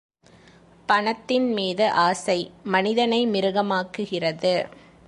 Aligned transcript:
பணத்தின் 0.89 1.53
மீது 1.53 1.89
ஆசை, 1.89 2.51
மனிதனை 2.63 3.25
மிருக 3.25 3.63
மாக்குகிறது. 3.63 4.67